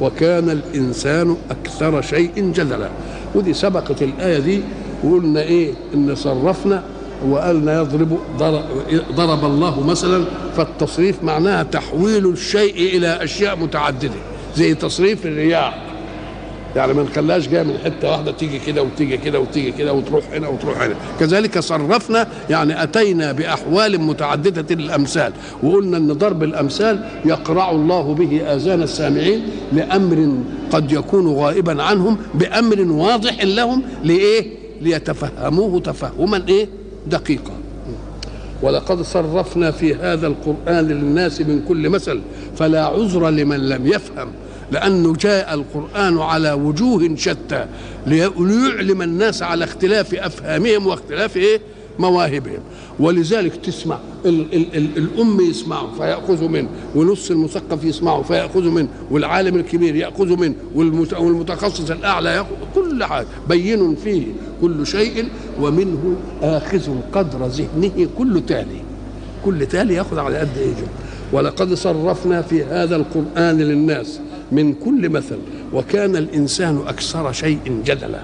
[0.00, 2.88] وكان الإنسان أكثر شيء جدلا.
[3.34, 4.60] ودي سبقت الآية دي
[5.04, 6.82] وقلنا إيه؟ إن صرفنا
[7.28, 8.18] وقالنا يضرب
[9.16, 10.24] ضرب, الله مثلا
[10.56, 14.14] فالتصريف معناها تحويل الشيء إلى أشياء متعددة
[14.56, 15.93] زي تصريف الرياح.
[16.76, 20.48] يعني ما نخليهاش جاية من حتة واحدة تيجي كده وتيجي كده وتيجي كده وتروح هنا
[20.48, 20.94] وتروح هنا.
[21.20, 28.82] كذلك صرفنا يعني أتينا بأحوال متعددة الامثال وقلنا إن ضرب الأمثال يقرع الله به آذان
[28.82, 29.42] السامعين
[29.72, 30.32] لأمر
[30.72, 34.46] قد يكون غائبا عنهم بأمر واضح لهم لإيه؟
[34.80, 36.68] ليتفهموه تفهما إيه؟
[37.06, 37.52] دقيقا.
[38.62, 42.20] ولقد صرفنا في هذا القرآن للناس من كل مثل
[42.56, 44.28] فلا عذر لمن لم يفهم.
[44.72, 47.66] لأنه جاء القرآن على وجوه شتى
[48.06, 51.60] ليعلم الناس على اختلاف أفهامهم واختلاف إيه؟
[51.98, 52.58] مواهبهم.
[53.00, 59.56] ولذلك تسمع ال ال ال الأم يسمعه فيأخذ منه ونص المثقف يسمعه فيأخذ منه والعالم
[59.56, 63.26] الكبير يأخذ منه والمتخصص الأعلى يأخذ كل حاجة.
[63.48, 64.22] بين فيه
[64.60, 65.28] كل شيء
[65.60, 68.80] ومنه آخذ قدر ذهنه كل تالي.
[69.44, 70.74] كل تالي يأخذ على قد إيه
[71.32, 74.20] ولقد صرفنا في هذا القرآن للناس
[74.54, 75.38] من كل مثل
[75.72, 78.20] وكان الإنسان أكثر شيء جدلا.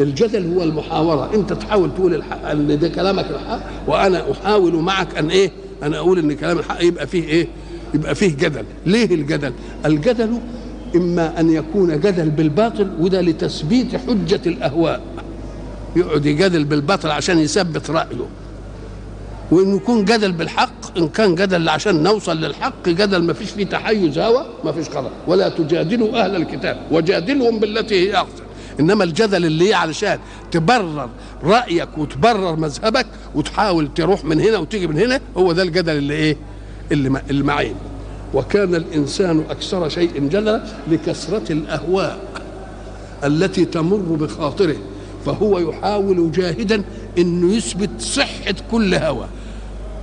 [0.00, 1.34] الجدل هو المحاورة.
[1.34, 5.50] أنت تحاول تقول الحق أن ده كلامك الحق وأنا أحاول معك أن إيه؟
[5.82, 7.46] أنا أقول أن كلام الحق يبقى فيه إيه؟
[7.94, 8.64] يبقى فيه جدل.
[8.86, 9.52] ليه الجدل؟
[9.86, 10.38] الجدل
[10.94, 15.00] إما أن يكون جدل بالباطل وده لتثبيت حجة الأهواء.
[15.96, 18.26] يقعد يجادل بالباطل عشان يثبت رأيه.
[19.50, 24.18] وإن يكون جدل بالحق إن كان جدل عشان نوصل للحق جدل ما فيش فيه تحيز
[24.18, 28.44] هوى ما فيش خلاص ولا تجادلوا أهل الكتاب وجادلهم بالتي هي أحسن.
[28.80, 30.18] إنما الجدل اللي هي علشان
[30.50, 31.08] تبرر
[31.44, 36.36] رأيك وتبرر مذهبك وتحاول تروح من هنا وتيجي من هنا هو ده الجدل اللي إيه؟
[36.92, 37.74] اللي المعين
[38.34, 42.18] وكان الإنسان أكثر شيء جدلا لكثرة الأهواء
[43.24, 44.76] التي تمر بخاطره
[45.26, 46.82] فهو يحاول جاهدا
[47.18, 49.26] إنه يثبت صحة كل هوى.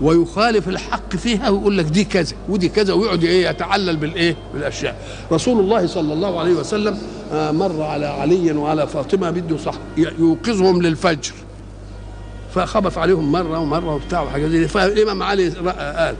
[0.01, 4.95] ويخالف الحق فيها ويقول لك دي كذا ودي كذا ويقعد إيه يتعلل بالإيه بالأشياء.
[5.31, 6.97] رسول الله صلى الله عليه وسلم
[7.33, 11.33] مر على علي وعلى فاطمة بده صح يوقظهم للفجر.
[12.55, 14.67] فخبط عليهم مرة ومرة وبتاع وحاجات دي.
[14.67, 16.15] فالإمام علي قال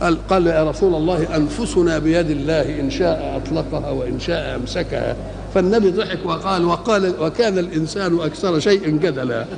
[0.00, 5.16] قال قال يا رسول الله أنفسنا بيد الله إن شاء أطلقها وإن شاء أمسكها.
[5.54, 9.46] فالنبي ضحك وقال وقال وكان الإنسان أكثر شيء جدلا.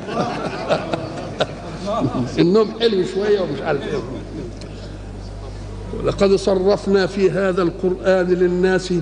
[2.39, 3.99] النوم حلو شوية ومش عارف إيه.
[6.01, 8.93] ولقد صرفنا في هذا القرآن للناس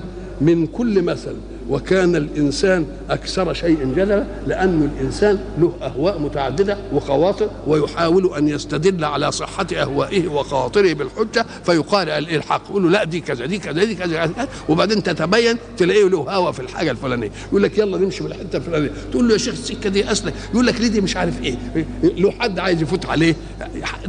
[0.41, 1.35] من كل مثل.
[1.69, 9.31] وكان الإنسان أكثر شيء جدلا لأن الإنسان له أهواء متعددة وخواطر ويحاول أن يستدل على
[9.31, 14.31] صحة أهوائه وخواطره بالحجة فيقال الحق يقول له لا دي كذا دي كذا دي كذا
[14.69, 17.31] وبعدين تتبين تلاقيه له هوى في الحاجة الفلانية.
[17.49, 18.91] يقول لك يلا نمشي بالحته الفلانية.
[19.11, 21.57] تقول له يا شيخ السكة دي اسلك يقول لك ليه دي مش عارف إيه؟
[22.03, 23.35] له حد عايز يفوت عليه؟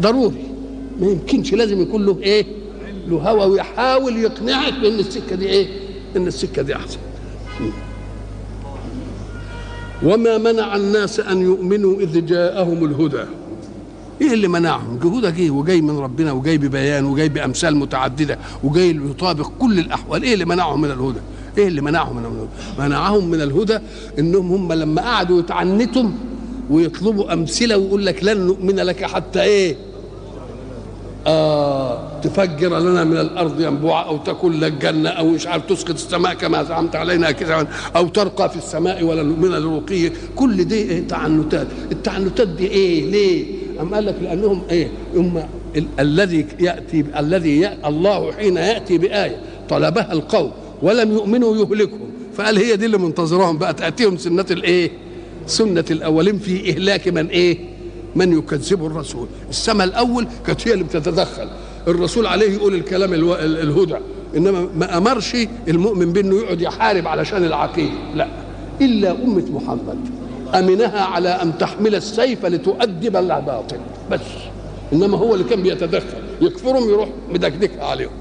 [0.00, 0.44] ضروري.
[1.00, 2.46] ما يمكنش لازم يكون له إيه؟
[3.08, 5.66] له هوى ويحاول يقنعك بإن السكة دي إيه؟
[6.16, 6.98] إن السكة دي أحسن.
[10.02, 13.24] وما منع الناس أن يؤمنوا إذ جاءهم الهدى.
[14.22, 19.50] إيه اللي منعهم؟ الهدى جه وجاي من ربنا وجاي ببيان وجاي بأمثال متعددة وجاي يطابق
[19.58, 20.22] كل الأحوال.
[20.22, 21.20] إيه اللي منعهم من الهدى؟
[21.58, 23.78] إيه اللي منعهم من الهدى؟ منعهم من الهدى
[24.18, 26.12] إنهم هم لما قعدوا يتعنتم
[26.70, 29.76] ويطلبوا أمثلة ويقول لك لن نؤمن لك حتى إيه؟
[31.26, 36.34] آه تفجر لنا من الأرض ينبوعا أو تكون لك جنه أو مش عارف تسقط السماء
[36.34, 41.66] كما زعمت علينا كذا أو ترقى في السماء ولا نؤمن لرقيك كل دي إيه؟ تعنتات.
[41.92, 43.44] التعنتات دي إيه؟ ليه؟
[43.80, 45.42] أم قال لك لأنهم إيه؟ هم
[45.76, 49.36] ال- الذي يأتي الذي الله حين يأتي بآية
[49.68, 50.50] طلبها القوم
[50.82, 52.10] ولم يؤمنوا يهلكهم.
[52.36, 54.90] فقال هي دي اللي منتظرهم بقى؟ تأتيهم سنة الإيه؟
[55.46, 57.58] سنة الأولين في إهلاك من إيه؟
[58.16, 61.48] من يكذب الرسول؟ السماء الأول كانت هي اللي بتتدخل.
[61.88, 63.96] الرسول عليه يقول الكلام الهدى.
[64.36, 65.36] إنما ما أمرش
[65.68, 68.28] المؤمن بأنه يقعد يحارب علشان العقيده لا.
[68.80, 69.98] إلا أمة محمد.
[70.54, 73.78] أمنها على أن تحمل السيف لتؤدب الباطل.
[74.10, 74.20] بس.
[74.92, 76.22] إنما هو اللي كان بيتدخل.
[76.40, 78.12] يكفرهم يروح مدكدكها عليهم.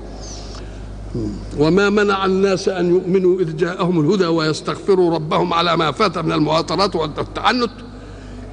[1.59, 6.95] وما منع الناس أن يؤمنوا إذ جاءهم الهدى ويستغفروا ربهم على ما فات من المواطنات
[6.95, 7.71] والتعنت.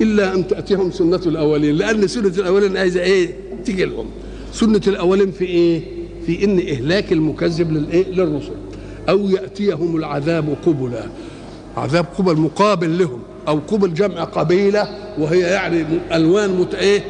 [0.01, 3.35] إلا أن تأتيهم سنة الأولين لأن سنة الأولين عايزة إيه؟
[3.65, 4.07] تيجي لهم.
[4.53, 5.83] سنة الأولين في إيه؟
[6.27, 8.53] في إن إهلاك المكذب للإيه؟ للرسل.
[9.09, 11.05] أو يأتيهم العذاب قبلا.
[11.77, 17.05] عذاب قبل مقابل لهم أو قبل جمع قبيلة وهي يعني ألوان مت إيه؟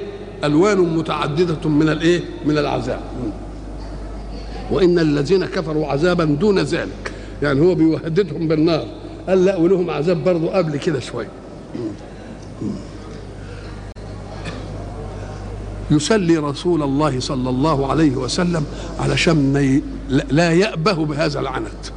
[0.44, 3.00] ألوان متعددة من الإيه؟ من العذاب.
[4.70, 7.12] وإن الذين كفروا عذابا دون ذلك.
[7.42, 8.86] يعني هو بيهددهم بالنار.
[9.28, 11.28] قال لا ولهم عذاب برضه قبل كده شوية.
[15.90, 18.64] يسلي رسول الله صلى الله عليه وسلم
[19.00, 19.80] علشان
[20.30, 21.92] لا يأبه بهذا العنت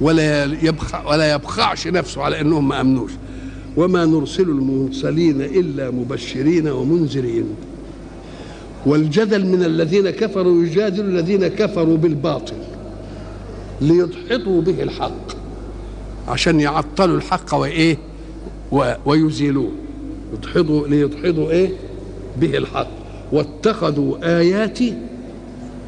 [0.00, 3.10] ولا يبخع ولا يبخعش نفسه على إنهم ما أمنوش.
[3.76, 7.44] وما نرسل المرسلين إلا مبشرين ومنذرين.
[8.86, 12.56] والجدل من الذين كفروا يجادل الذين كفروا بالباطل
[13.80, 15.28] ليدحضوا به الحق
[16.28, 17.98] عشان يعطلوا الحق وإيه؟
[19.06, 19.70] ويزيلوه.
[20.32, 21.70] يدحضوا ليدحضوا إيه؟
[22.40, 22.86] به الحق.
[23.32, 24.94] واتخذوا آياتي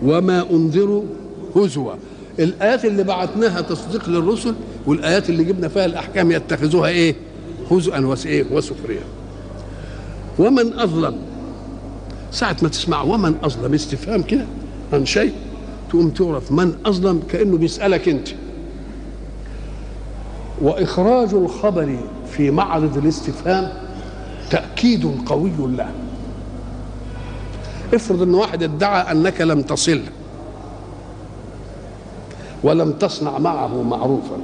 [0.03, 1.03] وما أنذروا
[1.57, 1.93] هزوا.
[2.39, 4.55] الآيات اللي بعتناها تصديق للرسل
[4.87, 7.15] والآيات اللي جبنا فيها الأحكام يتخذوها إيه؟
[7.71, 8.07] هزءا
[8.51, 9.03] وسخريا
[10.39, 11.17] ومن أظلم
[12.33, 14.45] ساعة ما تسمع ومن أظلم استفهام كده
[14.93, 15.33] عن شيء
[15.91, 18.29] تقوم تعرف من أظلم كأنه بيسألك أنت.
[20.63, 21.99] وإخراج الخبر
[22.33, 23.73] في معرض الاستفهام
[24.51, 25.91] تأكيد قوي له.
[27.95, 30.01] افرض إن واحد ادعى أنك لم تصل
[32.63, 34.37] ولم تصنع معه معروفا.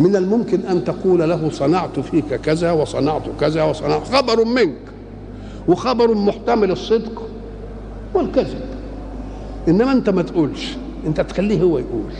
[0.00, 4.08] من الممكن أن تقول له صنعت فيك كذا وصنعت كذا وصنعت.
[4.08, 4.78] خبر منك
[5.68, 7.22] وخبر محتمل الصدق
[8.14, 8.60] والكذب.
[9.68, 10.76] إنما أنت ما تقولش
[11.06, 12.12] أنت تخليه هو يقول.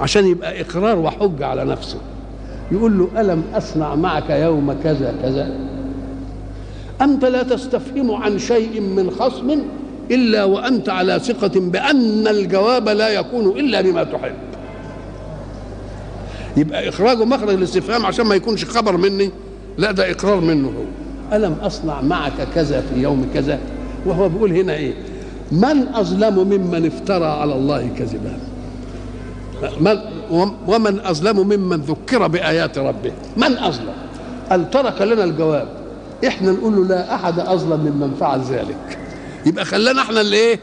[0.00, 1.98] عشان يبقى إقرار وحجه على نفسه.
[2.72, 5.50] يقول له ألم أصنع معك يوم كذا كذا؟
[7.02, 9.58] أنت لا تستفهم عن شيء من خصم
[10.10, 14.32] إلا وأنت على ثقة بأن الجواب لا يكون إلا بما تحب.
[16.56, 19.30] يبقى إخراجه مخرج الاستفهام عشان ما يكونش خبر مني؟
[19.78, 21.36] لا ده إقرار منه هو.
[21.36, 23.58] ألم أصنع معك كذا في يوم كذا؟
[24.06, 24.94] وهو بيقول هنا إيه؟
[25.52, 28.38] من أظلم ممن افترى على الله كذبا؟
[29.80, 29.98] من
[30.66, 33.12] ومن أظلم ممن ذكر بآيات ربه.
[33.36, 33.92] من أظلم؟
[34.50, 35.68] قال ترك لنا الجواب.
[36.26, 38.98] إحنا نقول له لا أحد أظلم ممن فعل ذلك.
[39.46, 40.60] يبقى خلانا إحنا اللي إيه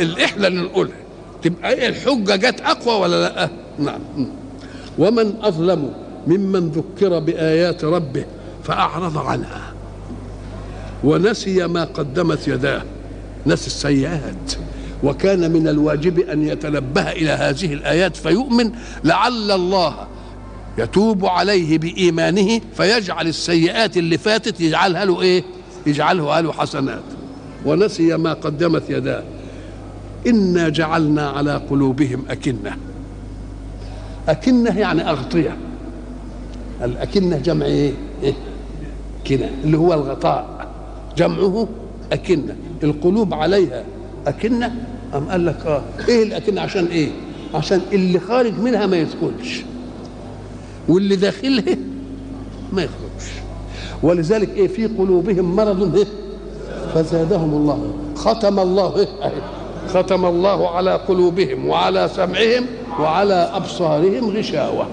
[0.00, 0.96] اللي إحنا اللي نقولها
[1.42, 3.48] تبقى إيه الحجة جت أقوى ولا لأ؟
[3.78, 4.00] نعم.
[4.98, 5.90] ومن أظلم
[6.26, 8.24] ممن ذكر بآيات ربه
[8.64, 9.72] فأعرض عنها.
[11.04, 12.82] ونسي ما قدمت يداه.
[13.46, 14.52] نسي السيئات.
[15.04, 18.72] وكان من الواجب أن يتنبه إلى هذه الآيات فيؤمن
[19.04, 19.94] لعل الله
[20.78, 25.44] يتوب عليه بإيمانه فيجعل السيئات اللي فاتت يجعلها له إيه؟
[25.86, 27.02] يجعلها له حسنات.
[27.66, 29.22] ونسي ما قدمت يداه.
[30.26, 32.76] إنا جعلنا على قلوبهم أكنة.
[34.28, 35.56] أكنة يعني أغطية.
[36.82, 37.92] الأكنة جمع إيه؟
[38.22, 38.34] إيه؟
[39.26, 40.66] كنه اللي هو الغطاء.
[41.16, 41.68] جمعه
[42.12, 42.56] أكنة.
[42.82, 43.84] القلوب عليها
[44.26, 44.74] أكنة.
[45.14, 47.08] أم قال لك آه إيه الأكنة عشان إيه؟
[47.54, 49.62] عشان اللي خارج منها ما يدخلش
[50.88, 51.76] واللي داخلها
[52.72, 53.30] ما يخرجش.
[54.02, 56.06] ولذلك إيه في قلوبهم مرض إيه
[56.94, 57.94] فزادهم الله.
[58.16, 59.08] ختم الله إيه
[59.88, 62.66] ختم الله على قلوبهم وعلى سمعهم
[63.00, 64.86] وعلى أبصارهم غشاوة.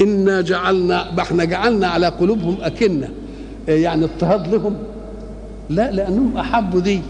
[0.00, 3.08] إنا جعلنا إحنا جعلنا على قلوبهم أكنة.
[3.68, 4.76] يعني اضطهاد لهم.
[5.70, 7.00] لا لأنهم أحبوا دي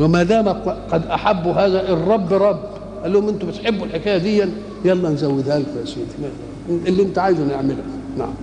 [0.00, 0.48] وما دام
[0.92, 2.60] قد أحبوا هذا الرب رب
[3.02, 4.44] قال لهم أنتم بتحبوا الحكاية دي
[4.84, 6.06] يلا نزودها لكم يا سيدي.
[6.86, 7.82] اللي أنت عايزه نعمله
[8.18, 8.34] نعم.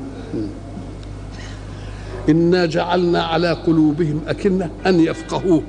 [2.29, 5.61] إنا جعلنا على قلوبهم أكنة أن يفقهوه.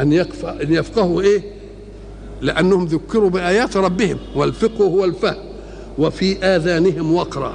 [0.00, 1.42] أن يكفى أن يفقهوا إيه؟
[2.40, 4.18] لأنهم ذكروا بآيات ربهم.
[4.36, 5.36] والفقه هو الفهم.
[5.98, 7.52] وفي آذانهم وقرا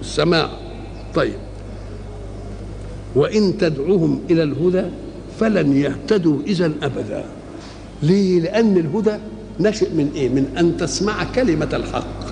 [0.00, 0.48] السماع
[1.14, 1.43] طيب.
[3.14, 4.84] وإن تدعوهم إلى الهدى
[5.40, 7.24] فلن يهتدوا إذا أبدا.
[8.02, 9.16] ليه؟ لأن الهدى
[9.60, 12.24] نشئ من إيه؟ من أن تسمع كلمة الحق.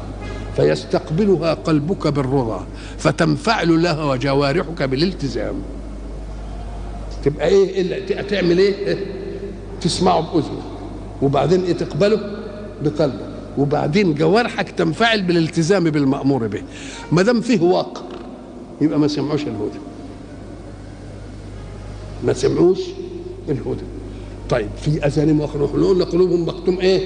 [0.56, 2.66] فيستقبلها قلبك بالرضا
[2.98, 5.54] فتنفعل لها وجوارحك بالالتزام.
[7.24, 8.96] تبقى إيه؟ تعمل إيه؟
[9.80, 10.62] تسمعه بأذنك.
[11.22, 12.20] وبعدين إيه تقبله؟
[12.84, 13.32] بقلبك.
[13.58, 16.62] وبعدين جوارحك تنفعل بالالتزام بالمأمور به.
[17.12, 18.02] ما دام فيه واقع
[18.80, 19.91] يبقى ما سمعوش الهدى.
[22.24, 22.80] ما سمعوش
[23.48, 23.84] الهدى.
[24.50, 27.00] طيب في اذانهم وقر قلنا قلوبهم مختوم إيه؟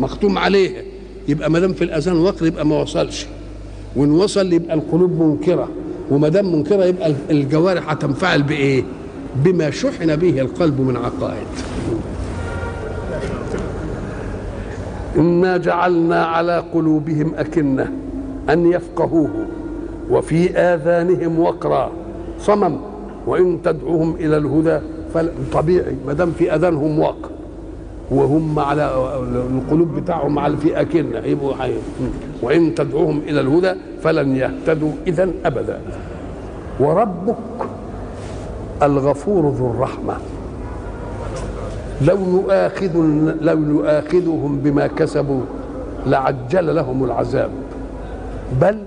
[0.00, 0.82] مختوم عليها.
[1.28, 3.26] يبقى ما دام في الأذان وقر يبقى ما وصلش.
[3.96, 5.68] وإن وصل يبقى القلوب منكرة.
[6.10, 8.84] وما دام منكرة يبقى الجوارح هتنفعل بإيه؟
[9.44, 11.46] بما شحن به القلب من عقائد.
[15.16, 17.92] إنا جعلنا على قلوبهم أكنة
[18.50, 19.46] أن يفقهوه
[20.10, 21.92] وفي آذانهم وقرا.
[22.40, 22.93] صمم.
[23.26, 24.78] وإن تدعوهم إلى الهدى
[25.14, 27.30] فطبيعي ما دام في اذانهم وقر
[28.10, 28.90] وهم على
[29.54, 31.72] القلوب بتاعهم على في اكنه يبقوا حي
[32.42, 35.80] وإن تدعوهم إلى الهدى فلن يهتدوا اذا أبدا.
[36.80, 37.36] وربك
[38.82, 40.14] الغفور ذو الرحمة.
[42.06, 42.96] لو يؤاخذ
[43.40, 45.40] لو يؤاخذهم بما كسبوا
[46.06, 47.50] لعجل لهم العذاب.
[48.60, 48.78] بل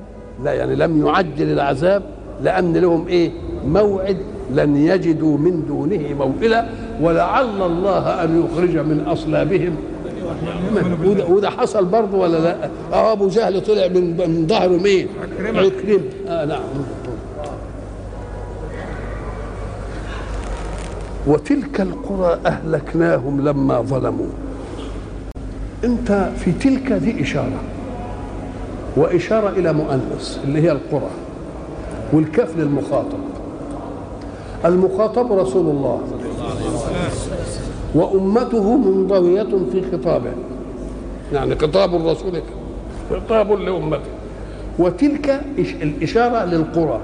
[0.43, 2.03] لا يعني لم يعجل العذاب
[2.43, 3.31] لأن لهم إيه؟
[3.67, 4.17] موعد
[4.53, 6.65] لن يجدوا من دونه موئلا
[7.01, 9.75] ولعل الله أن يخرج من أصلابهم.
[11.05, 15.07] وده, وده حصل برضه ولا لا؟ آه أبو جهل طلع من من ظهره مين؟
[15.39, 16.01] عكرمة.
[16.27, 16.59] آه نعم.
[21.27, 24.29] وتلك القرى أهلكناهم لما ظلموا.
[25.83, 27.61] أنت في تلك دي إشارة
[28.97, 31.09] وإشارة إلى مؤنث اللي هي القرى
[32.13, 33.26] والكاف للمخاطب.
[34.65, 36.01] المخاطب رسول الله.
[37.95, 40.31] وأمته منضوية في خطابه.
[41.33, 42.41] يعني خطاب الرسول.
[43.11, 44.09] خطاب لأمته.
[44.79, 45.41] وتلك
[45.81, 46.99] الإشارة للقرى.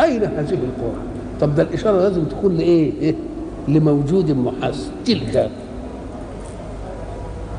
[0.00, 1.00] أين هذه القرى؟
[1.40, 3.14] طب ده الإشارة لازم تكون لإيه؟ إيه؟
[3.68, 5.50] لموجود محس تلك.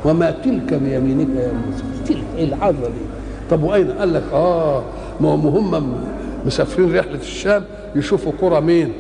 [0.06, 1.84] وما تلك بيمينك يا موسى.
[2.08, 3.06] تلك إيه العذرة دي؟
[3.52, 4.84] طب وأين؟ قال لك آه
[5.22, 5.94] ما هم
[6.46, 7.64] مسافرين رحلة الشام
[7.96, 8.92] يشوفوا قرى مين؟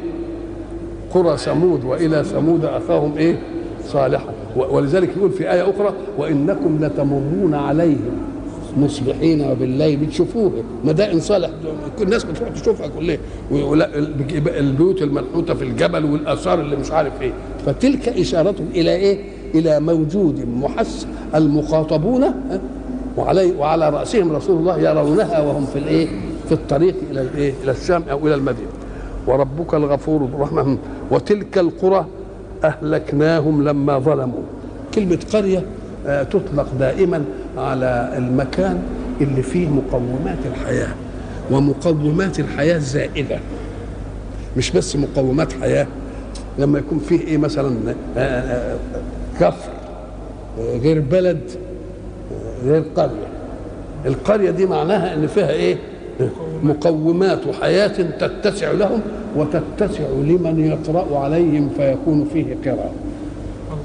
[1.13, 3.39] قرى ثمود وإلى ثمود أخاهم إيه؟
[3.87, 4.29] صالحا
[4.71, 8.11] ولذلك يقول في آية أخرى وإنكم لتمرون عليهم
[8.77, 9.97] مصبحين وبالليل.
[9.97, 10.51] بتشوفوها
[10.83, 11.49] مدائن صالح.
[12.01, 13.17] الناس بتروح تشوفها كلها.
[14.59, 17.31] البيوت المنحوته في الجبل والآثار اللي مش عارف إيه.
[17.65, 19.19] فتلك اشاره إلى إيه؟
[19.55, 22.23] إلى موجود محس المخاطبون
[23.17, 26.07] وعلي وعلى رأسهم رسول الله يرونها وهم في الإيه؟
[26.47, 28.69] في الطريق إلى الإيه؟ إلى الشام أو إلى المدينة.
[29.27, 30.77] وربك الغفور الرحمن.
[31.11, 32.05] وتلك القرى
[32.63, 34.41] أهلكناهم لما ظلموا.
[34.93, 35.63] كلمة قرية
[36.05, 37.23] تطلق دائما
[37.57, 38.81] على المكان
[39.21, 40.93] اللي فيه مقومات الحياة.
[41.51, 43.39] ومقومات الحياة زائدة.
[44.57, 45.87] مش بس مقومات حياة.
[46.59, 47.95] لما يكون فيه إيه مثلا
[49.39, 49.71] كفر
[50.57, 51.41] غير بلد
[52.65, 53.27] غير قرية.
[54.05, 55.77] القرية دي معناها إن فيها إيه؟
[56.63, 57.87] مقومات حياة
[58.19, 59.01] تتسع لهم
[59.35, 62.91] وتتسع لمن يقرأ عليهم فيكون فيه قراءة.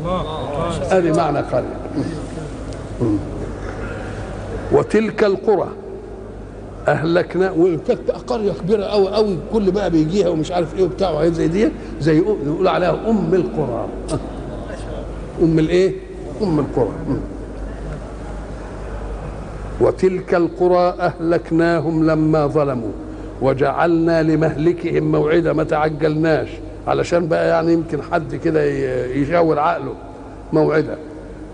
[0.00, 1.76] الله هذه معنى قرية.
[4.72, 5.68] وتلك القرى
[6.88, 11.48] أهلكنا وكانت قرية كبيرة أوي أوي كل بقى بيجيها ومش عارف إيه وبتاع وحاجات زي
[11.48, 11.68] دي
[12.00, 13.86] زي نقول عليها أم القرى.
[15.42, 15.92] أم الإيه؟
[16.42, 16.92] أم القرى.
[19.80, 22.92] وتلك القرى أهلكناهم لما ظلموا
[23.42, 26.48] وجعلنا لمهلكهم موعدا ما تعجلناش.
[26.86, 28.64] علشان بقى يعني يمكن حد كده
[29.04, 29.94] يشاور عقله
[30.52, 30.96] موعدا.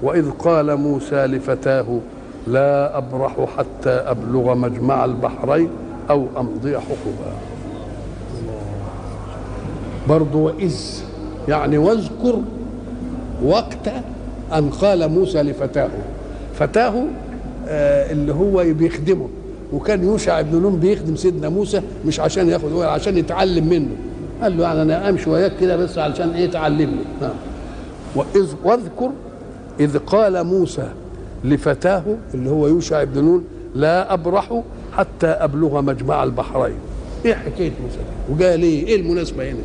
[0.02, 1.98] وإذ قال موسى لفتاه
[2.46, 5.68] لا أبرح حتى أبلغ مجمع البحرين
[6.10, 7.32] أو أمضي حقبا
[10.08, 10.76] برضو وإذ
[11.48, 12.38] يعني واذكر
[13.44, 13.92] وقت
[14.52, 15.88] أن قال موسى لفتاه.
[16.54, 16.94] فتاه
[17.66, 19.28] اللي هو بيخدمه.
[19.73, 23.97] وكان يوشع بن نون بيخدم سيدنا موسى مش عشان ياخد ولا عشان يتعلم منه.
[24.42, 27.04] قال له يعني أنا امشي وياك كده بس علشان إيه تعلمني.
[27.21, 27.35] نعم
[28.14, 29.11] واذ واذكر
[29.81, 30.88] إذ قال موسى
[31.45, 32.02] لفتاه
[32.35, 36.76] اللي هو يوشع بن نون لا أبرح حتى أبلغ مجمع البحرين.
[37.25, 37.99] إيه حكاية موسى
[38.31, 39.59] وجاء ليه إيه المناسبة هنا؟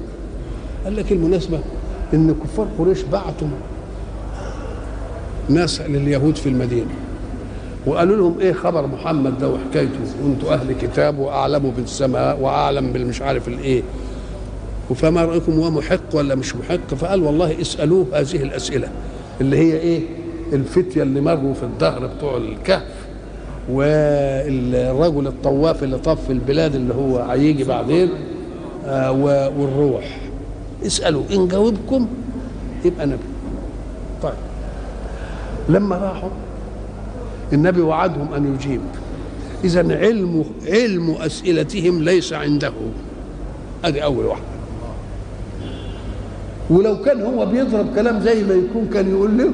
[0.84, 1.60] قال لك المناسبة
[2.14, 3.48] إن كفار قريش بعتوا
[5.50, 6.92] ناس لليهود في المدينة.
[7.88, 13.48] وقالوا لهم إيه خبر محمد ده وحكايته؟ وأنتوا أهل كتاب واعلموا بالسماء وأعلم بالمش عارف
[13.48, 13.82] الإيه.
[14.96, 18.88] فما رأيكم هو محق ولا مش محق؟ فقال والله اسألوه هذه الأسئلة
[19.42, 20.02] اللي هي إيه؟
[20.54, 23.08] الفتية اللي مروا في الدهر بتوع الكهف
[23.70, 28.10] والرجل الطواف اللي في البلاد اللي هو هيجي بعدين
[28.86, 29.12] آه
[29.58, 30.18] والروح.
[30.86, 32.08] اسألوا إن جاوبكم
[32.86, 33.18] يبقى نبي.
[34.24, 34.34] طيب
[35.70, 36.30] لما راحوا
[37.54, 38.82] النبي وعدهم أن يجيب.
[39.64, 42.74] اذا علم علم أسئلتهم ليس عنده.
[43.86, 44.46] ادي أول واحدة.
[46.70, 49.54] ولو كان هو بيضرب كلام زي ما يكون كان يقول لهم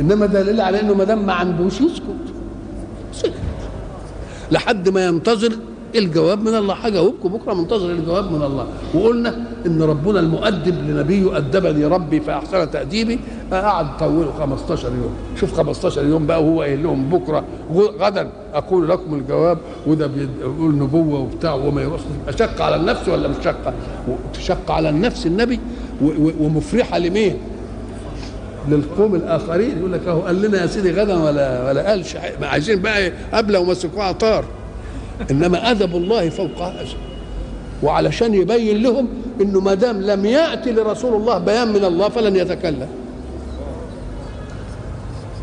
[0.00, 2.02] إنما دليل على إنه ما دام ما عندوش يسكت.
[3.12, 3.32] سكت
[4.50, 5.52] لحد ما ينتظر
[5.96, 6.74] الجواب من الله.
[6.74, 8.66] هجاوبكم بكرة منتظر الجواب من الله.
[8.94, 13.18] وقلنا إن ربنا المؤدب لنبيه ادبني ربي فأحسن تأديبي.
[13.52, 15.14] قعد طوله 15 يوم.
[15.40, 17.44] شوف 15 يوم بقى وهو قايل لهم بكرة
[18.00, 19.58] غدا أقول لكم الجواب.
[19.86, 22.02] وده بيقول نبوة وبتاع وما يروحش.
[22.28, 23.72] أشق على النفس ولا مش شقة؟
[24.34, 25.60] تشق على النفس النبي.
[26.40, 27.36] ومفرحة لمين؟
[28.68, 29.78] للقوم الآخرين.
[29.78, 32.16] يقول لك أهو قال لنا يا سيدي غدا ولا ولا قالش.
[32.42, 34.44] عايزين بقى قبله ومسكوها طار
[35.30, 36.84] إنما أدب الله فوق هذا
[37.82, 39.08] وعلشان يبين لهم
[39.40, 42.88] إنه ما دام لم يأتي لرسول الله بيان من الله فلن يتكلم.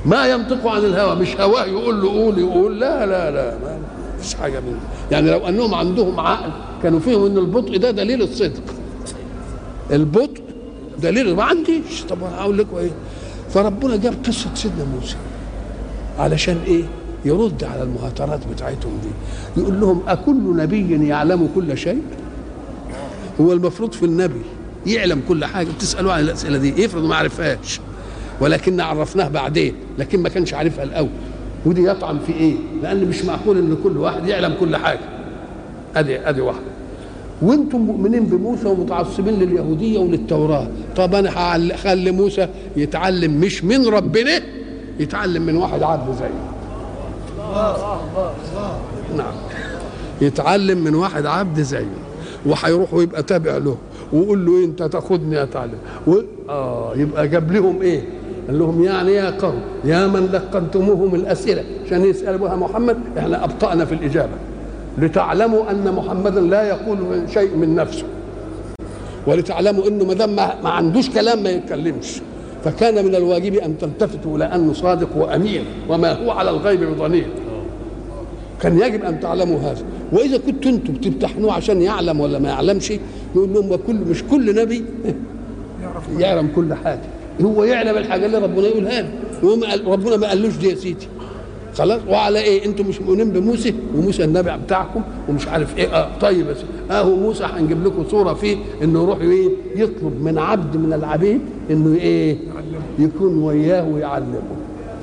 [0.05, 3.77] ما ينطق عن الهوى مش هواه يقول له قول يقول لا لا لا ما
[4.21, 4.79] فيش حاجة من
[5.11, 6.51] يعني لو أنهم عندهم عقل
[6.83, 8.61] كانوا فيهم إن البطء ده دليل الصدق.
[9.91, 10.41] البطء
[10.99, 12.91] دليل ما عنديش طب هقول لكم إيه؟
[13.49, 15.15] فربنا جاب قصة سيدنا موسى.
[16.19, 16.83] علشان إيه؟
[17.25, 19.61] يرد على المهاترات بتاعتهم دي.
[19.61, 22.01] يقول لهم أكل نبي يعلم كل شيء؟
[23.41, 24.41] هو المفروض في النبي
[24.85, 25.67] يعلم كل حاجة.
[25.77, 27.79] بتسألوا عن الأسئلة دي؟ يفرض ما عرفهاش.
[28.41, 31.09] ولكن عرفناه بعدين لكن ما كانش عارفها الأول.
[31.65, 34.99] ودي يطعن في إيه؟ لأن مش معقول إن كل واحد يعلم كل حاجة.
[35.95, 36.63] أدي أدي واحدة.
[37.41, 40.67] وأنتم مؤمنين بموسى ومتعصبين لليهودية وللتوراة.
[40.95, 42.47] طب أنا هخلي موسى
[42.77, 44.41] يتعلم مش من ربنا
[44.99, 46.48] يتعلم من واحد عبد زيه.
[49.17, 49.33] نعم.
[50.21, 51.85] يتعلم من واحد عبد زيه
[52.45, 53.77] وهيروح ويبقى تابع له
[54.13, 55.77] ويقول له انت تاخدني اتعلم
[56.07, 56.13] و...
[56.49, 58.03] آه يبقى جاب لهم إيه؟
[58.47, 61.63] قال لهم يعني يا قوم يا من لقنتموهم الأسئلة.
[61.85, 64.33] عشان يسالوا بها محمد إحنا أبطأنا في الإجابة.
[64.97, 66.97] لتعلموا أن محمدا لا يقول
[67.33, 68.05] شيء من نفسه.
[69.27, 72.21] ولتعلموا إنه ما دام ما عندوش كلام ما يتكلمش.
[72.63, 77.27] فكان من الواجب أن تلتفتوا إلى انه صادق وأمين وما هو على الغيب بضنين
[78.61, 79.83] كان يجب أن تعلموا هذا.
[80.11, 82.91] وإذا كنتوا أنتم بتمتحنوه عشان يعلم ولا ما يعلمش
[83.35, 84.85] يقول لهم كل مش كل نبي
[86.17, 87.01] يعلم كل حاجة.
[87.41, 89.01] هو يعلم الحاجة اللي ربنا يقولها
[89.43, 91.07] له ربنا ما قالوش دي يا سيدي.
[91.77, 95.87] خلاص؟ وعلى إيه؟ أنتم مش مؤمنين بموسى؟ وموسى النبي بتاعكم ومش عارف إيه.
[95.87, 96.57] آه طيب بس
[96.91, 101.41] آه هو موسى هنجيب لكم صورة فيه إنه يروح إيه؟ يطلب من عبد من العبيد
[101.69, 102.37] إنه إيه؟
[102.99, 104.41] يكون وياه ويعلمه.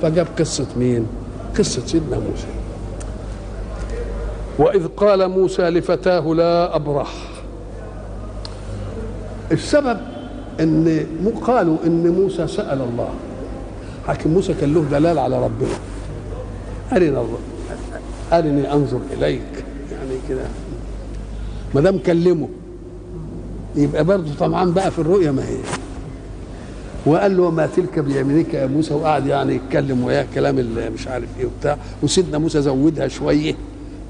[0.02, 1.07] فجاب قصة مين؟
[1.59, 2.46] قصة سيدنا موسى.
[4.59, 7.12] وإذ قال موسى لفتاه لا أبرح.
[9.52, 9.98] السبب
[10.61, 11.07] إن
[11.46, 13.09] قالوا إن موسى سأل الله.
[14.07, 15.74] حكم موسى كان له دلال على ربنا.
[16.92, 17.38] أرنا الله
[18.33, 19.64] أرني أنظر إليك.
[19.92, 20.44] يعني كده.
[21.74, 22.48] ما دام كلمه.
[23.76, 25.59] يبقى برضه طمعان بقى في الرؤيا ما هي.
[27.07, 31.29] وقال له ما تلك بيمينك يا موسى وقعد يعني يتكلم وياه كلام اللي مش عارف
[31.40, 31.79] إيه وبتاع.
[32.03, 33.55] وسيدنا موسى زودها شوية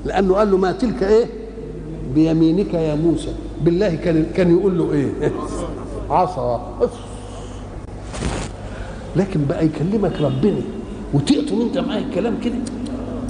[0.04, 1.26] لأنه قال له ما تلك إيه؟
[2.14, 3.28] بيمينك يا موسى.
[3.62, 5.32] بالله كان كان يقول له إيه؟
[6.10, 6.76] عصا.
[9.16, 10.60] لكن بقى يكلمك ربنا
[11.14, 12.54] وتقطم أنت معاه الكلام كده؟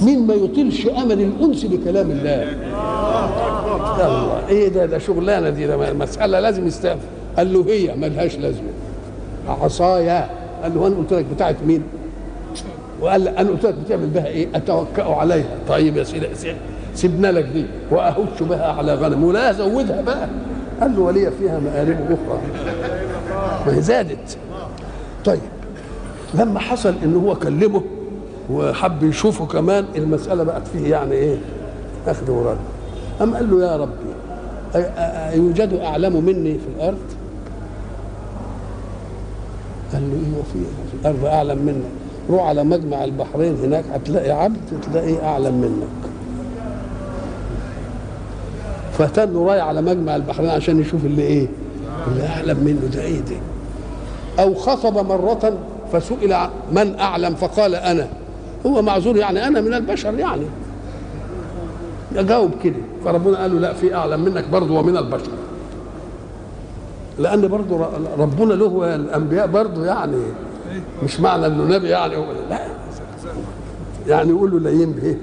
[0.01, 2.43] مين ما يطيلش أمل الأنس بكلام الله؟
[4.07, 4.47] الله.
[4.49, 6.99] إيه ده؟ ده شغلانة دي ده مسألة لازم يستقبل.
[7.37, 8.69] قال له هي ملهاش لازمة.
[9.47, 10.29] عصايا.
[10.63, 11.83] قال له أنا قلت لك بتاعت مين؟
[13.01, 15.57] وقال أنا قلت لك بتعمل بها إيه؟ اتوكا عليها.
[15.67, 16.27] طيب يا سيدي
[16.95, 17.65] سيبنا لك دي.
[17.91, 20.27] وأهش بها على غنم ولا أزودها بقى.
[20.81, 22.39] قال له ولي فيها مآرب أخرى.
[23.65, 24.37] ما هي زادت.
[25.25, 25.39] طيب
[26.33, 27.81] لما حصل إن هو كلمه
[28.51, 31.37] وحب يشوفه كمان المسألة بقت فيه يعني إيه؟
[32.07, 32.57] أخذ ورد.
[33.21, 34.11] أم قال له يا ربي
[35.37, 36.97] يوجد أعلم مني في الأرض؟
[39.93, 41.91] قال له إيه وفي في الأرض أعلم منك.
[42.29, 44.57] روح على مجمع البحرين هناك هتلاقي عبد
[44.91, 46.09] تلاقيه أعلم منك.
[48.97, 51.47] فتن رايح على مجمع البحرين عشان يشوف اللي إيه
[52.07, 53.35] اللي أعلم منه ده إيه ده.
[54.43, 55.57] أو خطب مرة
[55.93, 56.37] فسئل
[56.71, 58.07] من أعلم فقال أنا.
[58.65, 60.45] هو معذور يعني أنا من البشر يعني.
[62.15, 62.75] يجاوب كده.
[63.05, 65.31] فربنا قال له لا في أعلم منك برضه ومن البشر.
[67.19, 67.85] لأن برضه
[68.17, 70.17] ربنا له الأنبياء برضه يعني
[71.03, 72.15] مش معنى إنه نبي يعني
[72.49, 72.67] لا.
[74.07, 75.17] يعني يقول له لا ينبه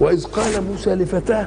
[0.00, 1.46] وإذ قال موسى لفتاه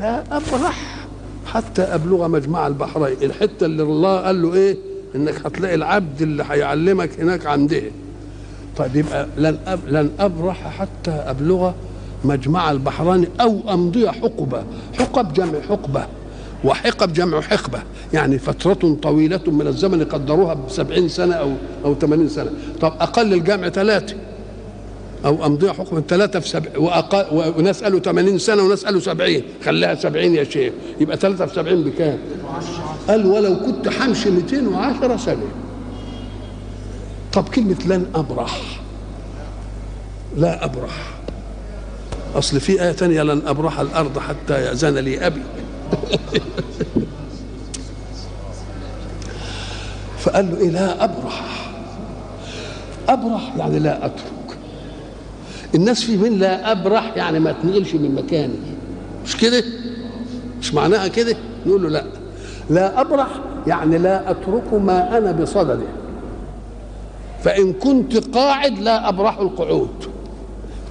[0.00, 1.06] لا أبرح
[1.46, 3.16] حتى أبلغ مجمع البحرين.
[3.22, 4.76] الحتة اللي الله قال له إيه؟
[5.14, 7.82] إنك هتلاقي العبد اللي هيعلمك هناك عنده
[8.76, 11.72] طيب يبقى لن لن أبرح حتى أبلغ
[12.24, 14.62] مجمع البحرين أو أمضي حقبة
[14.98, 16.06] حقب جمع حقبة
[16.64, 17.82] وحقب جمع حقبة.
[18.12, 21.52] يعني فترة طويلة من الزمن قدروها بسبعين سنة أو
[21.84, 22.50] أو ثمانين سنة.
[22.80, 24.16] طب أقل الجمع ثلاثة
[25.24, 29.94] أو أمضية حكم ثلاثة في سبع وأقل وناس قالوا 80 سنة وناس قالوا 70 خليها
[29.94, 30.72] 70 يا شيخ.
[31.00, 32.18] يبقى ثلاثة في 70 بكام؟
[33.08, 35.46] قال ولو كنت حمشي 210 سنة.
[37.32, 38.80] طب كلمة لن أبرح.
[40.36, 41.17] لا أبرح.
[42.36, 45.42] أصل في آية تانية لن أبرح الأرض حتى يأذن لي أبي.
[50.18, 51.70] فقال له إيه؟ لا أبرح.
[53.08, 54.58] أبرح يعني لا أترك.
[55.74, 58.54] الناس في من لا أبرح؟ يعني ما تنقلش من مكاني
[59.24, 59.64] مش كده؟
[60.60, 61.36] مش معناها كده؟
[61.66, 62.04] نقول له لا.
[62.70, 63.28] لا أبرح
[63.66, 65.86] يعني لا أترك ما أنا بصدده.
[67.44, 70.07] فإن كنت قاعد لا أبرح القعود.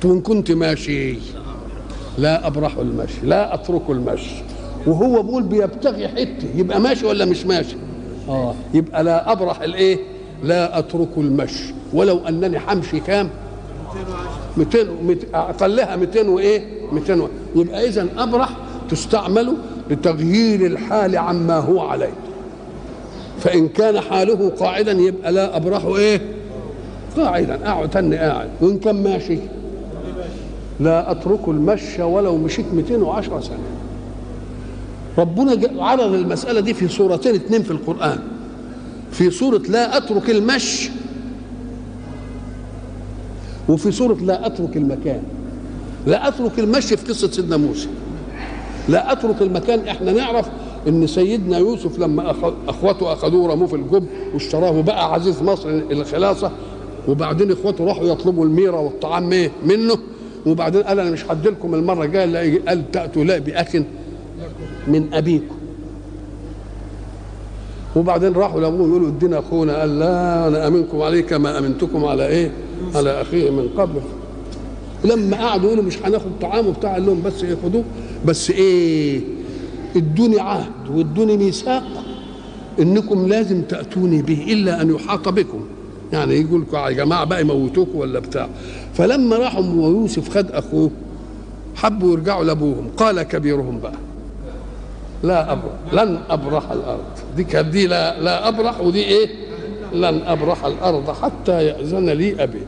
[0.05, 1.15] وإن كنت ماشي.
[2.17, 4.35] لا أبرح المشي لا أترك المشي.
[4.87, 7.75] وهو بيقول بيبتغي حتة يبقى ماشي ولا مش ماشي؟
[8.29, 8.53] آه.
[8.73, 9.99] يبقى لا أبرح الإيه؟
[10.43, 11.73] لا أترك المشي.
[11.93, 13.29] ولو أنني حمشي كام؟
[14.57, 14.87] 200
[15.33, 17.27] أقلها 200 وإيه؟ 200 و...
[17.55, 18.49] يبقى إذا أبرح
[18.89, 19.53] تستعمل
[19.89, 22.13] لتغيير الحال عما هو عليه.
[23.39, 26.21] فإن كان حاله قاعدا يبقى لا أبرح إيه؟
[27.17, 28.49] قاعدا اقعد تاني قاعد.
[28.61, 29.37] وإن كان ماشي
[30.79, 33.57] لا أترك المشي ولو مشيت 210 سنة.
[35.17, 38.19] ربنا عرض المسألة دي في سورتين اتنين في القرآن.
[39.11, 40.89] في سورة لا أترك المشي
[43.69, 45.21] وفي سورة لا أترك المكان.
[46.07, 47.87] لا أترك المشي في قصة سيدنا موسى.
[48.89, 50.49] لا أترك المكان إحنا نعرف
[50.87, 52.33] إن سيدنا يوسف لما
[52.67, 56.51] اخوته أخذوه رموه في الجب واشتراه وبقى عزيز مصر الخلاصه
[57.07, 59.97] وبعدين اخوته راحوا يطلبوا الميرة والطعام إيه منه.
[60.47, 63.75] وبعدين قال أنا مش هدي لكم المرة الجاية قال تأتوا لا باخ
[64.87, 65.55] من أبيكم.
[67.95, 72.51] وبعدين راحوا لابوه يقولوا ادينا أخونا قال لا أنا أمنكم عليه كما أمنتكم على إيه؟
[72.95, 74.01] على أخيه من قبل.
[75.05, 77.83] لما قعدوا يقولوا مش هناخد طعام وبتاع قال لهم بس إيه خدوه.
[78.25, 79.21] بس إيه؟
[79.95, 81.83] ادوني عهد وادوني ميثاق
[82.79, 85.61] إنكم لازم تأتوني به إلا أن يحاط بكم.
[86.13, 88.49] يعني يقول لكم يا جماعة بقى يموتوكم ولا بتاع.
[88.93, 90.91] فلما راحوا ويوسف خد أخوه
[91.75, 92.87] حبوا يرجعوا لأبوهم.
[92.97, 93.93] قال كبيرهم بقى
[95.23, 97.05] لا أبرح لن أبرح الأرض.
[97.35, 99.29] دي كانت دي لا لا أبرح ودي إيه؟
[99.93, 102.61] لن أبرح الأرض حتى يأذن لي أبي.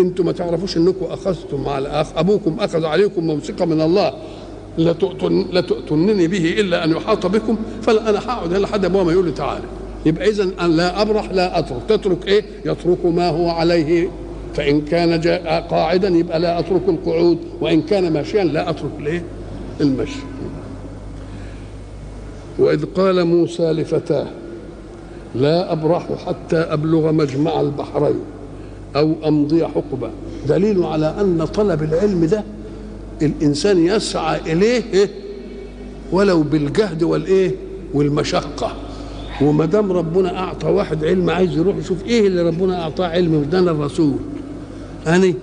[0.00, 4.12] أنتم ما تعرفوش إنكم أخذتم على أخ أبوكم أخذ عليكم موثقة من الله.
[4.78, 7.56] لا تؤتن لا تؤتنني به إلا أن يحاط بكم.
[7.82, 9.64] فلا أنا هقعد هنا لحد ابوه ما يقول لي تعالى.
[10.06, 11.82] يبقى إذا ان لا أبرح لا أترك.
[11.88, 14.08] تترك إيه؟ يترك ما هو عليه.
[14.54, 15.20] فإن كان
[15.70, 19.22] قاعدا يبقى لا أترك القعود وإن كان ماشيا لا أترك الايه
[19.80, 20.20] المشي.
[22.58, 24.26] وإذ قال موسى لفتاه
[25.34, 28.20] لا أبرح حتى أبلغ مجمع البحرين
[28.96, 30.10] أو أمضي حقبة.
[30.48, 32.44] دليل على أن طلب العلم ده
[33.22, 35.08] الإنسان يسعى إليه إيه؟
[36.12, 37.50] ولو بالجهد والإيه؟
[37.94, 38.72] والمشقة.
[39.42, 43.70] وما دام ربنا أعطى واحد علم عايز يروح يشوف إيه اللي ربنا أعطاه علم ادانا
[43.70, 44.16] الرسول؟
[45.06, 45.34] أني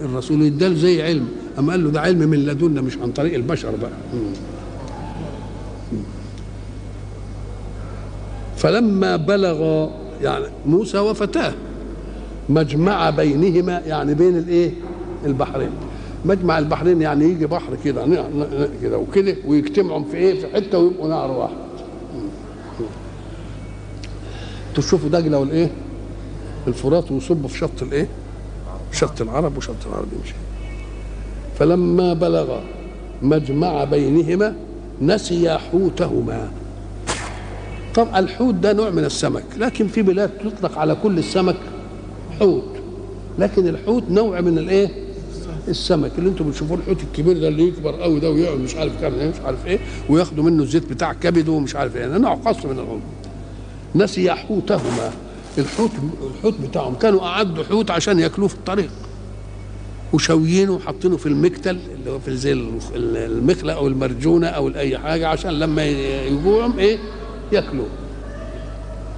[0.00, 1.28] الرسول اداله زي علم.
[1.58, 3.90] أما قال له ده علم من لدنا مش عن طريق البشر بقى.
[8.56, 9.88] فلما بلغ
[10.22, 11.52] يعني موسى وفتاه
[12.48, 14.70] مجمع بينهما يعني بين الإيه؟
[15.26, 15.70] البحرين.
[16.24, 18.06] مجمع البحرين يعني يجي بحر كده
[18.82, 21.54] كده وكده ويجتمعوا في إيه؟ في حتة ويبقوا نهر واحد.
[24.74, 25.70] تشوفوا دجلة والإيه؟
[26.66, 28.08] الفرات ويصبوا في شط الإيه؟
[28.92, 30.34] شط العرب وشط العرب يمشي.
[31.58, 32.58] فلما بلغ
[33.22, 34.54] مجمع بينهما
[35.02, 36.50] نسيا حوتهما.
[37.94, 41.56] طبعا الحوت ده نوع من السمك لكن في بلاد تطلق على كل السمك
[42.40, 42.64] حوت.
[43.38, 44.88] لكن الحوت نوع من الإيه؟
[45.68, 46.10] السمك.
[46.18, 49.40] اللي أنتم بتشوفوه الحوت الكبير ده اللي يكبر قوي ده ويقعد مش عارف كام مش
[49.44, 52.06] عارف إيه وياخدوا منه الزيت بتاع كبده ومش عارف إيه.
[52.18, 53.00] نوع خاص من العمر
[53.94, 55.10] نسي حوتهما.
[55.58, 55.90] الحوت
[56.36, 58.90] الحوت بتاعهم كانوا اعدوا حوت عشان ياكلوه في الطريق.
[60.12, 62.52] وشويينه وحاطينه في المكتل اللي هو في زي
[62.94, 65.84] المخلة أو المرجونة أو اي حاجة عشان لما
[66.26, 66.98] يجوعهم إيه؟
[67.52, 67.86] ياكلوه.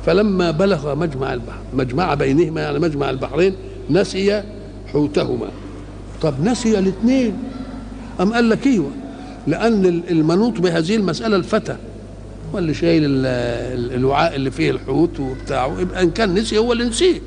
[0.06, 3.54] فلما بلغ مجمع البحر مجمع بينهما يعني مجمع البحرين
[3.90, 4.42] نسي
[4.92, 5.48] حوتهما.
[6.22, 7.38] طب نسي الاثنين.
[8.20, 8.90] أم قال لك إيوه؟
[9.46, 11.76] لأن المنوط بهذه المسألة الفتى.
[12.54, 13.02] هو اللي شايل
[13.94, 17.20] الوعاء اللي فيه الحوت وبتاعه يبقى إن كان نسي هو اللي نسيه.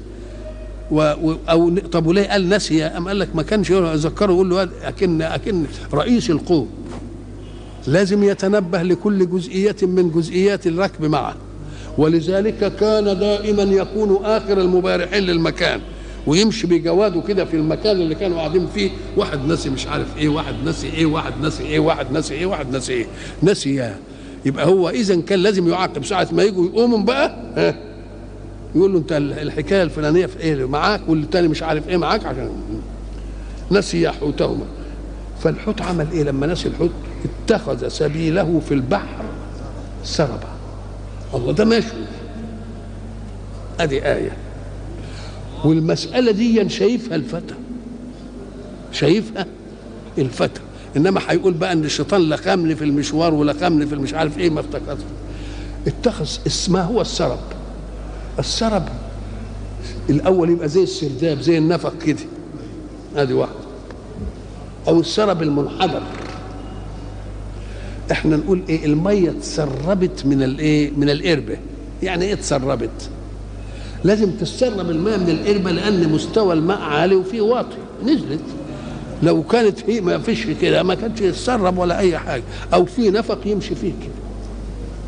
[0.91, 1.01] و
[1.49, 5.63] أو طب وليه قال نسي؟ أم قال لك ما كانش يذكره يقول له اكن أكن
[5.93, 6.69] رئيس القوم.
[7.87, 11.35] لازم يتنبه لكل جزئية من جزئيات الركب معه.
[11.97, 15.79] ولذلك كان دائما يكون آخر المبارحين للمكان.
[16.27, 18.89] ويمشي بجواده كده في المكان اللي كانوا قاعدين فيه.
[19.17, 22.75] واحد نسي مش عارف إيه واحد نسي إيه واحد نسي إيه واحد نسي إيه واحد
[22.75, 23.05] نسي إيه.
[23.43, 23.97] نسي يا
[24.47, 27.75] يبقى هو إذا كان لازم يعاقب ساعة ما يجوا يقوموا بقى ها؟
[28.75, 32.49] يقول له أنت الحكاية الفلانية في إيه؟ معاك والتاني مش عارف إيه معاك عشان
[33.71, 34.65] نسي حوتهما.
[35.43, 36.91] فالحوت عمل إيه لما نسي الحوت؟
[37.45, 39.23] اتخذ سبيله في البحر
[40.03, 40.47] سربا.
[41.33, 41.87] الله ده ماشي.
[43.79, 44.31] أدي آية.
[45.65, 47.55] والمسألة دي شايفها الفتى.
[48.91, 49.45] شايفها؟
[50.17, 50.61] الفتى.
[50.97, 54.97] إنما هيقول بقى إن الشيطان لخمني في المشوار ولخمني في المش عارف إيه ما افتكرت.
[55.87, 57.39] اتخذ اسمها هو السرب.
[58.39, 58.89] السرب
[60.09, 62.19] الأول يبقى زي السرداب زي النفق كده.
[63.15, 63.55] أدي واحدة
[64.87, 66.01] أو السرب المنحدر.
[68.11, 71.57] إحنا نقول إيه؟ المية تسربت من الايه من القربة.
[72.03, 73.09] يعني إيه تسربت
[74.03, 77.77] لازم تسرب الماء من القربة لأن مستوى الماء عالي وفيه واطي.
[78.05, 78.39] نزلت.
[79.23, 83.39] لو كانت هي ما فيش كده ما كانش يتسرب ولا أي حاجة أو في نفق
[83.45, 84.11] يمشي فيه كده.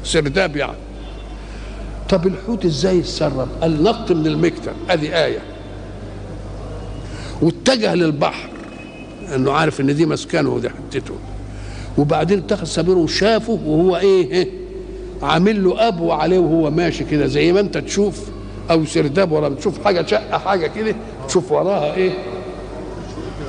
[0.03, 0.77] سرداب يعني.
[2.09, 5.39] طب الحوت إزاي يتسرب؟ قال نط من المكتب أدي آية.
[7.41, 8.49] واتجه للبحر
[9.35, 11.13] انه عارف إن دي مسكنه ودي حتته.
[11.97, 14.47] وبعدين اتخذ سبيله وشافه وهو إيه, إيه
[15.23, 18.19] عامل له ابو عليه وهو ماشي كده زي ما أنت تشوف
[18.71, 20.95] أو سرداب ولا بتشوف حاجة شقة حاجة كده
[21.27, 22.11] تشوف وراها إيه.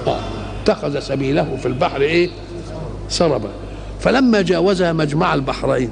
[0.06, 0.20] آه.
[0.70, 2.28] اتخذ سبيله في البحر إيه؟
[3.08, 3.48] سربا.
[4.00, 5.90] فلما جاوزها مجمع البحرين.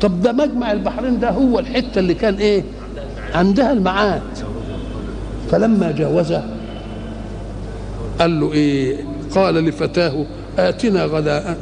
[0.00, 2.62] طب ده مجمع البحرين ده هو الحتة اللي كان إيه؟
[3.34, 4.22] عندها المعاد.
[5.50, 6.46] فلما جاوزها
[8.20, 10.26] قال له إيه؟ قال لفتاه
[10.58, 11.58] آتنا غداء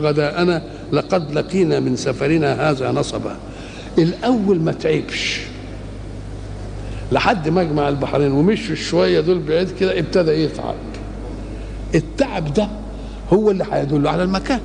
[0.00, 0.62] غداءنا
[0.92, 3.36] لقد لقينا من سفرنا هذا نصبا.
[3.98, 5.40] الأول ما تعبش.
[7.12, 10.74] لحد مجمع البحرين ومشوا شوية دول بعيد كده ابتدى يتعب.
[11.94, 12.68] التعب ده
[13.32, 14.60] هو اللي هيدل على المكان.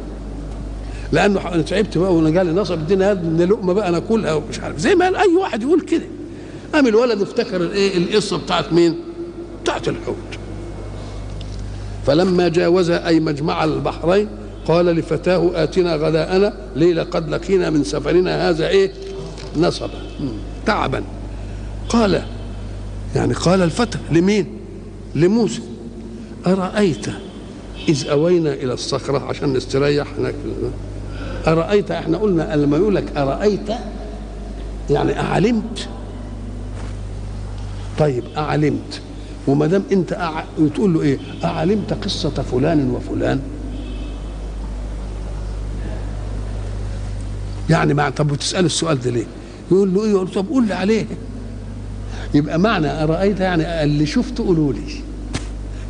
[1.11, 4.77] لأنه أنا تعبت بقى وأنا جالي نصب ادينا ان لقمه بقى ناكلها ومش عارف.
[4.77, 6.05] زي ما أي واحد يقول كده.
[6.73, 8.95] قام الولد افتكر الايه القصة بتاعت مين؟
[9.63, 10.15] بتاعت الحوت.
[12.05, 14.27] فلما جاوزها أي مجمع البحرين
[14.67, 18.91] قال لفتاه آتنا غداءنا ليه لقد لقينا من سفرنا هذا إيه؟
[19.57, 19.89] نصبا.
[20.65, 21.03] تعبا.
[21.89, 22.21] قال
[23.15, 24.47] يعني قال الفتى لمين؟
[25.15, 25.61] لموسى.
[26.47, 27.07] أرأيت؟
[27.89, 30.35] إذ أوينا إلى الصخرة عشان نستريح هناك.
[31.47, 33.69] أرأيت؟ إحنا قلنا لما يقول لك أرأيت
[34.89, 35.87] يعني أعلمت.
[37.99, 39.01] طيب أعلمت.
[39.47, 40.43] وما دام أنت أع...
[40.75, 43.39] تقول له إيه؟ أعلمت قصة فلان وفلان.
[47.69, 49.25] يعني مع طب وتسأل السؤال ده ليه؟
[49.71, 51.05] يقول له إيه؟ يقول طب قول لي عليه.
[52.33, 54.81] يبقى معنى أرأيت يعني اللي شفته قولوا لي.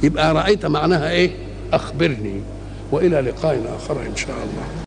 [0.06, 1.32] يبقى رأيت معناها إيه؟
[1.74, 2.42] أخبرني.
[2.92, 4.85] وإلى لقاء آخر إن شاء الله.